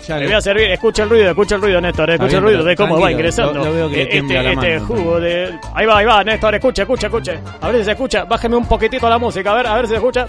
Le 0.08 0.25
voy 0.25 0.32
a 0.34 0.40
servir, 0.40 0.70
escucha 0.70 1.02
el 1.02 1.10
ruido, 1.10 1.28
escucha 1.28 1.56
el 1.56 1.60
ruido, 1.60 1.80
Néstor, 1.82 2.08
escucha 2.08 2.28
bien, 2.28 2.37
el 2.38 2.42
ruido 2.44 2.64
de 2.64 2.76
cómo 2.76 2.98
va 2.98 3.12
ingresando. 3.12 3.52
lo- 3.58 3.64
lo 3.66 3.72
veo 3.75 3.90
que 3.90 3.96
le 3.96 4.02
Eh, 4.04 4.18
este, 4.20 4.52
este 4.52 4.80
jugo 4.80 5.20
de... 5.20 5.58
Ahí 5.75 5.84
va, 5.84 5.98
ahí 5.98 6.06
va, 6.06 6.25
Néstor, 6.25 6.54
escucha, 6.54 6.82
escucha, 6.82 7.06
escucha. 7.08 7.32
A 7.60 7.66
ver 7.68 7.76
si 7.80 7.84
se 7.84 7.90
escucha, 7.90 8.25
bájeme 8.25 8.56
un 8.56 8.64
poquitito 8.66 9.06
la 9.06 9.18
música, 9.18 9.52
a 9.52 9.54
ver, 9.56 9.66
a 9.66 9.75
ver 9.75 9.84
si 9.84 9.90
se 9.90 9.96
escucha. 9.96 10.26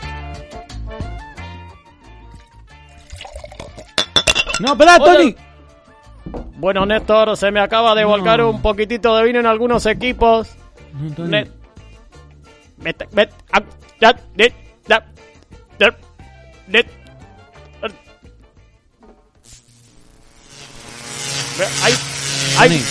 No, 4.60 4.74
Hola. 4.74 4.98
Tony. 5.00 5.36
Bueno, 6.58 6.86
Néstor, 6.86 7.38
se 7.38 7.50
me 7.50 7.62
acaba 7.62 7.96
de 7.96 8.04
volcar 8.04 8.44
un 8.44 8.62
poquitito 8.62 9.16
de 9.16 9.24
vino 9.24 9.40
en 9.40 9.46
algunos 9.46 9.86
equipos. 9.86 10.50
No, 11.18 11.38
Hay, 21.84 21.94
hay, 22.58 22.70
Tony. 22.70 22.82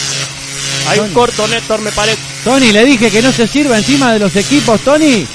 hay 0.88 0.98
un 0.98 1.14
corto, 1.14 1.48
Néstor, 1.48 1.80
me 1.80 1.90
parece. 1.92 2.18
Tony, 2.44 2.72
le 2.72 2.84
dije 2.84 3.10
que 3.10 3.22
no 3.22 3.32
se 3.32 3.46
sirva 3.46 3.78
encima 3.78 4.12
de 4.12 4.18
los 4.18 4.36
equipos, 4.36 4.80
Tony. 4.82 5.26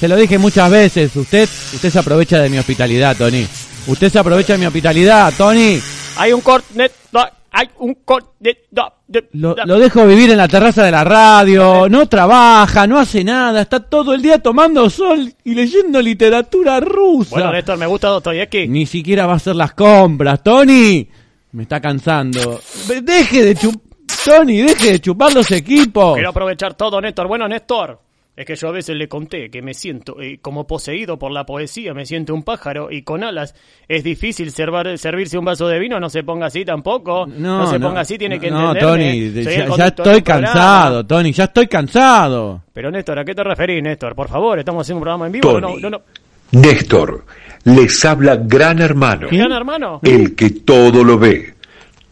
Se 0.00 0.08
lo 0.08 0.16
dije 0.16 0.38
muchas 0.38 0.70
veces. 0.70 1.14
Usted, 1.14 1.48
usted 1.74 1.90
se 1.90 1.98
aprovecha 1.98 2.38
de 2.40 2.48
mi 2.48 2.58
hospitalidad, 2.58 3.16
Tony. 3.16 3.46
Usted 3.86 4.10
se 4.10 4.18
aprovecha 4.18 4.54
de 4.54 4.58
mi 4.58 4.66
hospitalidad, 4.66 5.32
Tony. 5.36 5.80
Hay 6.16 6.32
un 6.32 6.40
corto, 6.40 6.66
Néstor, 6.74 7.30
hay 7.54 7.68
un 7.78 7.96
Lo, 9.32 9.54
lo 9.66 9.78
dejo 9.78 10.06
vivir 10.06 10.30
en 10.30 10.38
la 10.38 10.48
terraza 10.48 10.84
de 10.84 10.90
la 10.90 11.04
radio. 11.04 11.88
No 11.92 12.06
trabaja, 12.06 12.86
no 12.86 12.98
hace 12.98 13.22
nada. 13.22 13.62
Está 13.62 13.80
todo 13.80 14.14
el 14.14 14.22
día 14.22 14.38
tomando 14.38 14.88
sol 14.88 15.32
y 15.44 15.54
leyendo 15.54 16.00
literatura 16.00 16.80
rusa. 16.80 17.30
Bueno, 17.36 17.52
Néstor, 17.52 17.76
me 17.76 17.86
gusta 17.86 18.08
Dostoyevsky. 18.08 18.68
Ni 18.68 18.86
siquiera 18.86 19.26
va 19.26 19.34
a 19.34 19.36
hacer 19.36 19.54
las 19.54 19.74
compras, 19.74 20.42
Tony. 20.42 21.06
Me 21.52 21.64
está 21.64 21.80
cansando. 21.80 22.60
Deje 23.02 23.44
de 23.44 23.54
chupar, 23.54 23.80
Tony, 24.24 24.62
deje 24.62 24.92
de 24.92 25.00
chupar 25.00 25.34
los 25.34 25.50
equipos. 25.50 26.14
Quiero 26.14 26.30
aprovechar 26.30 26.74
todo, 26.74 27.00
Néstor. 27.00 27.28
Bueno, 27.28 27.46
Néstor, 27.46 28.00
es 28.34 28.46
que 28.46 28.56
yo 28.56 28.68
a 28.68 28.72
veces 28.72 28.96
le 28.96 29.08
conté 29.08 29.50
que 29.50 29.60
me 29.60 29.74
siento 29.74 30.20
eh, 30.20 30.38
como 30.40 30.66
poseído 30.66 31.18
por 31.18 31.32
la 31.32 31.44
poesía, 31.44 31.92
me 31.92 32.06
siento 32.06 32.32
un 32.34 32.42
pájaro 32.42 32.90
y 32.90 33.02
con 33.02 33.22
alas. 33.24 33.54
Es 33.88 34.02
difícil 34.04 34.50
servar- 34.50 34.96
servirse 34.96 35.36
un 35.36 35.44
vaso 35.44 35.68
de 35.68 35.78
vino, 35.78 36.00
no 36.00 36.08
se 36.08 36.22
ponga 36.24 36.46
así 36.46 36.64
tampoco. 36.64 37.26
No, 37.26 37.66
se 37.66 37.78
ponga 37.78 38.00
así, 38.00 38.16
tiene 38.16 38.40
que 38.40 38.50
No, 38.50 38.72
entenderme. 38.72 39.32
Tony, 39.42 39.76
ya, 39.76 39.86
estoy 39.88 40.22
cansado, 40.22 41.04
Tony, 41.06 41.32
ya 41.32 41.44
estoy 41.44 41.66
cansado. 41.66 42.62
Pero 42.72 42.90
Néstor, 42.90 43.18
¿a 43.18 43.24
qué 43.24 43.34
te 43.34 43.44
referís, 43.44 43.82
Néstor? 43.82 44.14
Por 44.14 44.28
favor, 44.28 44.58
estamos 44.58 44.82
haciendo 44.86 44.98
un 44.98 45.02
programa 45.02 45.26
en 45.26 45.32
vivo. 45.32 45.60
No, 45.60 45.68
Tony. 45.68 45.82
no, 45.82 45.90
no. 45.90 46.02
Néstor, 46.52 47.24
les 47.64 48.04
habla 48.04 48.36
Gran 48.36 48.80
Hermano, 48.80 49.28
Gran 49.30 49.52
hermano. 49.52 50.00
el 50.02 50.34
que 50.34 50.50
todo 50.50 51.02
lo 51.04 51.18
ve, 51.18 51.54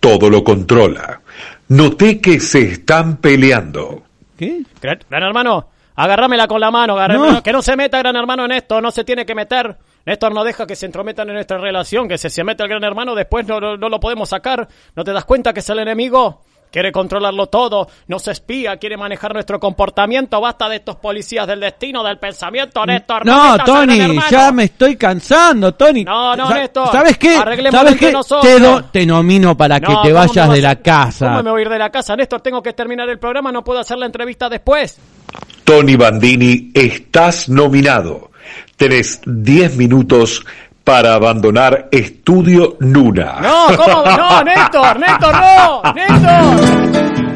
todo 0.00 0.28
lo 0.30 0.42
controla. 0.44 1.20
Noté 1.68 2.20
que 2.20 2.40
se 2.40 2.62
están 2.62 3.18
peleando. 3.18 4.02
¿Qué? 4.38 4.62
Gran, 4.80 4.98
gran 5.10 5.22
hermano, 5.22 5.68
agárramela 6.02 6.46
con 6.46 6.60
la 6.60 6.70
mano. 6.70 6.96
No. 7.08 7.42
Que 7.42 7.52
no 7.52 7.62
se 7.62 7.76
meta 7.76 7.98
gran 7.98 8.16
hermano 8.16 8.44
en 8.44 8.52
esto, 8.52 8.80
no 8.80 8.90
se 8.90 9.04
tiene 9.04 9.24
que 9.26 9.34
meter. 9.34 9.76
Néstor 10.06 10.32
no 10.34 10.44
deja 10.44 10.66
que 10.66 10.76
se 10.76 10.86
entrometan 10.86 11.28
en 11.28 11.34
nuestra 11.34 11.58
relación, 11.58 12.08
que 12.08 12.16
si 12.18 12.30
se 12.30 12.42
mete 12.42 12.62
el 12.62 12.68
gran 12.68 12.82
hermano 12.84 13.14
después 13.14 13.46
no, 13.46 13.60
no, 13.60 13.76
no 13.76 13.88
lo 13.88 14.00
podemos 14.00 14.28
sacar. 14.28 14.66
¿No 14.96 15.04
te 15.04 15.12
das 15.12 15.24
cuenta 15.24 15.52
que 15.52 15.60
es 15.60 15.68
el 15.70 15.78
enemigo? 15.78 16.40
quiere 16.70 16.92
controlarlo 16.92 17.48
todo, 17.48 17.88
nos 18.06 18.28
espía, 18.28 18.76
quiere 18.76 18.96
manejar 18.96 19.34
nuestro 19.34 19.58
comportamiento. 19.58 20.40
Basta 20.40 20.68
de 20.68 20.76
estos 20.76 20.96
policías 20.96 21.46
del 21.46 21.60
destino, 21.60 22.02
del 22.04 22.18
pensamiento, 22.18 22.84
Néstor. 22.86 23.26
No, 23.26 23.58
Tony, 23.58 24.18
ya 24.30 24.52
me 24.52 24.64
estoy 24.64 24.96
cansando, 24.96 25.74
Tony. 25.74 26.04
No, 26.04 26.36
no, 26.36 26.48
Néstor, 26.50 26.90
¿Sabes 26.92 27.18
qué? 27.18 27.34
¿Sabes 27.34 27.96
qué? 27.98 28.12
Te, 28.42 28.60
do- 28.60 28.84
te 28.84 29.04
nomino 29.04 29.56
para 29.56 29.80
que 29.80 29.92
No, 29.92 30.02
te 30.02 30.10
¿cómo 30.12 30.20
vayas 30.26 30.50
de 30.50 30.62
la 30.62 30.76
casa. 30.76 31.28
¿Cómo 31.28 31.42
me 31.42 31.50
voy 31.50 31.60
a 31.60 31.62
ir 31.62 31.68
de 31.68 31.78
la 31.78 31.90
casa, 31.90 32.16
Néstor? 32.16 32.40
Tengo 32.40 32.62
que 32.62 32.72
terminar 32.72 33.08
el 33.08 33.18
programa, 33.18 33.50
no 33.52 33.64
puedo 33.64 33.80
hacer 33.80 33.98
la 33.98 34.06
entrevista 34.06 34.48
después. 34.48 34.98
Tony 35.70 35.94
Bandini, 35.94 36.72
estás 36.74 37.48
nominado. 37.48 38.32
Tenés 38.76 39.20
10 39.24 39.76
minutos 39.76 40.44
para 40.82 41.14
abandonar 41.14 41.86
Estudio 41.92 42.76
Nuna. 42.80 43.36
No, 43.40 43.76
¿cómo? 43.76 44.04
No, 44.04 44.42
Néstor, 44.42 44.98
Néstor, 44.98 45.32
no, 45.32 45.82
Néstor. 45.94 47.29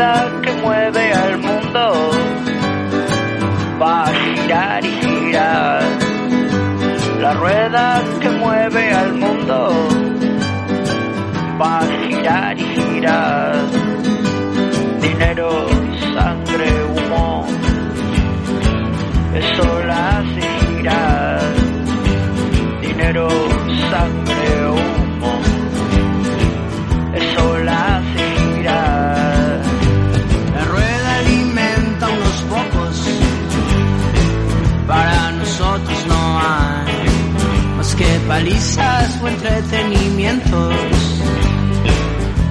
Rueda 0.00 0.40
que 0.42 0.52
mueve 0.52 1.12
al 1.12 1.38
mundo 1.38 2.10
va 3.78 4.04
a 4.04 4.14
girar 4.14 4.84
y 4.84 4.92
girar. 4.92 5.82
La 7.20 7.34
rueda 7.34 8.02
que 8.22 8.30
mueve 8.30 8.92
al 8.92 9.12
mundo 9.12 9.58
va 11.60 11.80
a 11.80 11.86
girar 11.86 12.58
y 12.58 12.64
girar. 12.64 13.39
Palizas 38.40 39.20
o 39.22 39.28
entretenimientos. 39.28 40.74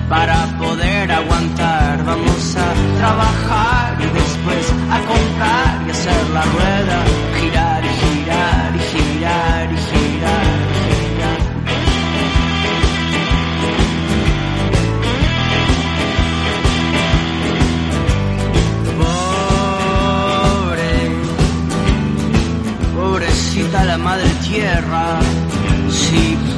Para 0.08 0.46
poder 0.60 1.12
aguantar 1.12 2.04
vamos 2.06 2.56
a 2.56 2.74
trabajar 2.98 3.98
y 4.00 4.06
después 4.06 4.74
a 4.92 5.00
comprar 5.12 5.88
y 5.88 5.90
hacer 5.90 6.30
la 6.30 6.44
rueda 6.44 7.04
girar 7.40 7.84
y 7.84 7.90
girar 8.02 8.76
y 8.76 8.80
girar 8.92 9.66
y 9.74 9.78
girar 9.90 10.58
girar. 10.86 11.42
Pobre, 20.60 20.94
pobrecita 22.96 23.86
la 23.86 23.98
madre 23.98 24.30
tierra, 24.48 25.20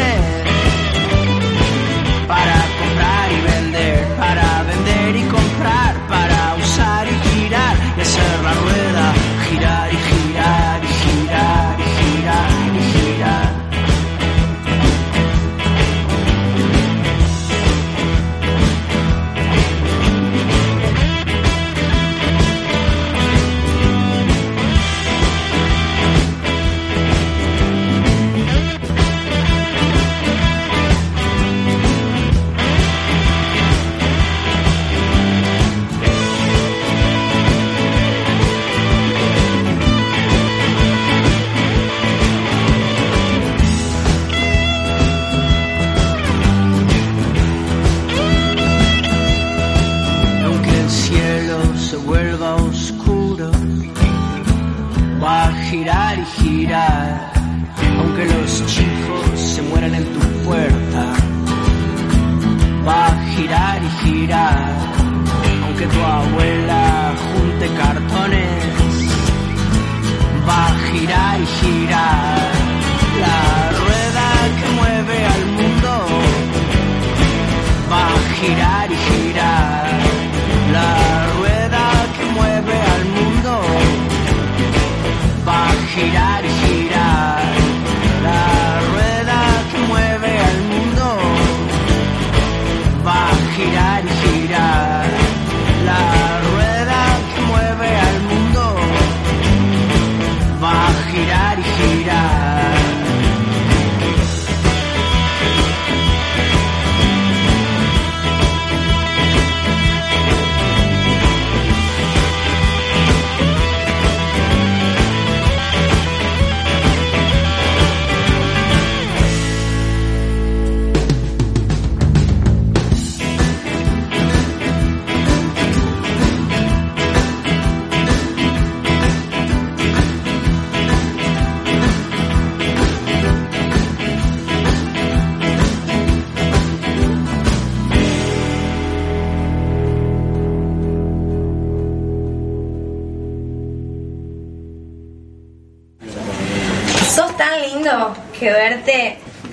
quieren 0.00 0.29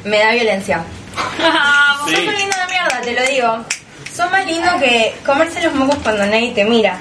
me 0.08 0.20
da 0.20 0.32
violencia. 0.32 0.82
Sos 2.00 2.10
un 2.20 2.36
lindo 2.36 2.56
de 2.58 2.74
mierda, 2.74 3.02
te 3.04 3.14
lo 3.14 3.26
digo. 3.26 3.66
Sos 4.16 4.32
más 4.32 4.46
lindo 4.46 4.70
que 4.80 5.16
comerse 5.26 5.62
los 5.62 5.74
mocos 5.76 5.98
cuando 6.04 6.26
nadie 6.26 6.52
te 6.54 6.66
mira. 6.66 6.98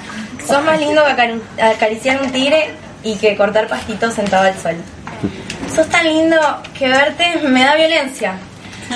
Sos 0.47 0.63
más 0.65 0.79
lindo 0.79 1.05
que 1.05 1.13
acari- 1.13 1.41
acariciar 1.75 2.21
un 2.23 2.31
tigre 2.31 2.71
y 3.03 3.17
que 3.17 3.37
cortar 3.37 3.67
pastitos 3.69 4.15
sentado 4.15 4.45
al 4.47 4.59
sol. 4.59 4.77
Sos 5.75 5.89
tan 5.89 6.05
lindo 6.05 6.39
que 6.79 6.89
verte 6.89 7.41
me 7.45 7.65
da 7.65 7.75
violencia. 7.77 8.35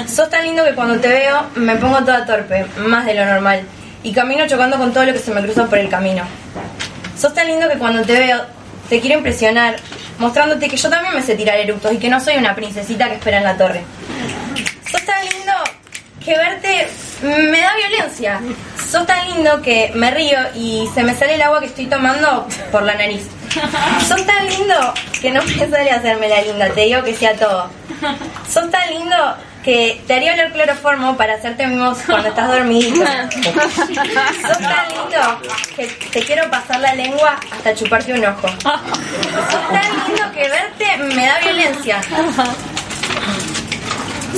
Sos 0.08 0.28
tan 0.30 0.44
lindo 0.44 0.64
que 0.64 0.74
cuando 0.74 1.00
te 1.00 1.08
veo 1.08 1.46
me 1.56 1.76
pongo 1.76 1.98
toda 2.04 2.24
torpe, 2.26 2.66
más 2.78 3.06
de 3.06 3.14
lo 3.14 3.24
normal. 3.24 3.62
Y 4.02 4.12
camino 4.12 4.46
chocando 4.46 4.78
con 4.78 4.92
todo 4.92 5.04
lo 5.04 5.12
que 5.12 5.18
se 5.18 5.32
me 5.32 5.42
cruza 5.42 5.66
por 5.66 5.78
el 5.78 5.88
camino. 5.88 6.22
Sos 7.18 7.34
tan 7.34 7.46
lindo 7.46 7.68
que 7.68 7.76
cuando 7.78 8.02
te 8.02 8.12
veo 8.18 8.40
te 8.90 9.00
quiero 9.00 9.18
impresionar, 9.18 9.76
mostrándote 10.18 10.68
que 10.68 10.76
yo 10.76 10.90
también 10.90 11.14
me 11.14 11.22
sé 11.22 11.36
tirar 11.36 11.56
eructos 11.58 11.92
y 11.92 11.98
que 11.98 12.10
no 12.10 12.20
soy 12.20 12.36
una 12.36 12.56
princesita 12.56 13.08
que 13.08 13.14
espera 13.14 13.38
en 13.38 13.44
la 13.44 13.56
torre. 13.56 13.84
Sos 14.90 15.04
tan 15.04 15.22
lindo 15.22 15.52
que 16.22 16.36
verte 16.36 16.88
me 17.22 17.60
da 17.60 17.70
violencia. 17.76 18.40
Sos 18.90 19.06
tan 19.06 19.28
lindo 19.28 19.62
que 19.62 19.92
me 19.94 20.10
río 20.10 20.38
y 20.56 20.88
se 20.92 21.04
me 21.04 21.14
sale 21.14 21.36
el 21.36 21.42
agua 21.42 21.60
que 21.60 21.66
estoy 21.66 21.86
tomando 21.86 22.48
por 22.72 22.82
la 22.82 22.94
nariz. 22.96 23.22
Sos 24.08 24.26
tan 24.26 24.48
lindo 24.48 24.92
que 25.22 25.30
no 25.30 25.40
me 25.44 25.70
sale 25.70 25.90
hacerme 25.92 26.28
la 26.28 26.42
linda, 26.42 26.68
te 26.70 26.80
digo 26.80 27.04
que 27.04 27.14
sea 27.14 27.36
todo. 27.36 27.70
Sos 28.52 28.68
tan 28.72 28.90
lindo 28.90 29.16
que 29.64 30.00
te 30.06 30.14
haría 30.14 30.32
oler 30.32 30.52
cloroformo 30.52 31.16
para 31.16 31.34
hacerte 31.34 31.66
mimos 31.66 31.98
cuando 32.06 32.28
estás 32.28 32.48
dormidito. 32.48 33.00
Sos 33.04 34.58
tan 34.58 34.88
lindo 34.88 35.40
que 35.76 35.86
te 35.86 36.20
quiero 36.22 36.50
pasar 36.50 36.80
la 36.80 36.94
lengua 36.94 37.38
hasta 37.50 37.74
chuparte 37.74 38.12
un 38.12 38.24
ojo. 38.24 38.48
Sos 38.48 39.68
tan 39.68 40.06
lindo 40.06 40.32
que 40.32 40.48
verte 40.48 40.96
me 41.14 41.26
da 41.26 41.38
violencia. 41.40 42.00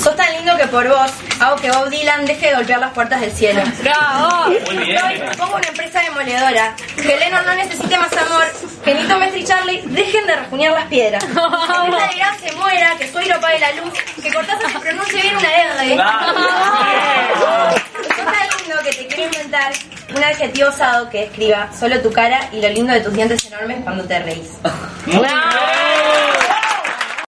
Sos 0.01 0.17
tan 0.17 0.33
lindo 0.33 0.57
que 0.57 0.67
por 0.67 0.89
vos 0.89 1.11
hago 1.41 1.57
que 1.57 1.71
Bob 1.71 1.89
Dylan 1.91 2.25
deje 2.25 2.49
de 2.49 2.55
golpear 2.55 2.81
las 2.81 2.93
puertas 2.93 3.21
del 3.21 3.33
cielo. 3.33 3.63
¡Bravo! 3.83 4.47
Muy 4.47 4.85
bien. 4.85 5.01
pongo 5.37 5.57
una 5.57 5.69
empresa 5.69 6.01
demoledora. 6.01 6.75
Que 6.97 7.17
Lennon 7.17 7.45
no 7.45 7.55
necesite 7.55 7.99
más 7.99 8.13
amor. 8.17 8.45
Que 8.85 8.95
Nito 8.95 9.19
Mestre 9.19 9.41
y 9.41 9.45
Charlie 9.45 9.83
dejen 9.87 10.27
de 10.27 10.37
rasguñar 10.37 10.73
las 10.73 10.87
piedras. 10.87 11.25
Que 11.33 11.91
Mirta 11.91 12.07
Legrand 12.13 12.41
se 12.41 12.53
muera. 12.53 12.97
Que 12.99 13.11
Suero 13.11 13.35
apague 13.37 13.59
la 13.59 13.73
luz. 13.73 13.93
Que 14.23 14.33
Cortázar 14.33 14.73
se 14.73 14.79
pronuncie 14.79 15.23
bien 15.23 15.37
una 15.37 15.53
R. 15.53 15.97
Sos 18.09 18.25
tan 18.25 18.49
lindo 18.59 18.83
que 18.85 18.93
te 18.93 19.07
quiero 19.07 19.25
inventar 19.25 19.73
un 20.15 20.25
adjetivo 20.25 20.69
osado 20.69 21.09
que 21.11 21.25
escriba 21.25 21.69
solo 21.79 22.01
tu 22.01 22.13
cara 22.13 22.49
y 22.53 22.61
lo 22.61 22.69
lindo 22.69 22.93
de 22.93 23.01
tus 23.01 23.13
dientes 23.13 23.45
enormes 23.47 23.79
cuando 23.83 24.05
te 24.05 24.19
reís. 24.19 24.51
¡Bravo! 25.07 26.42